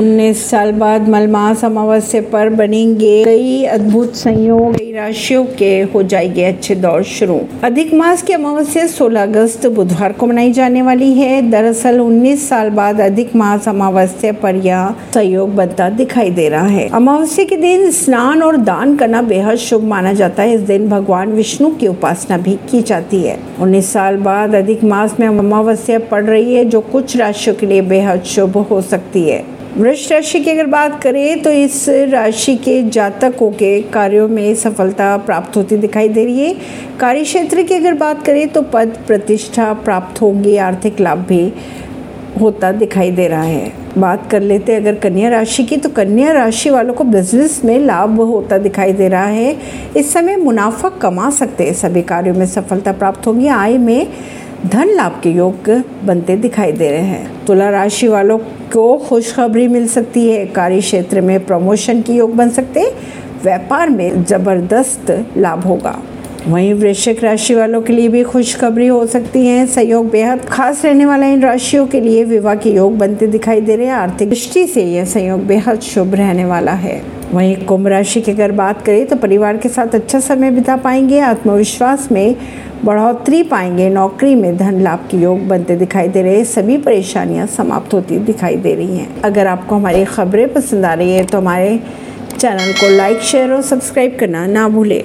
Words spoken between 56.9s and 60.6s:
रहे हैं। तुला राशि वालों को खुशखबरी मिल सकती है।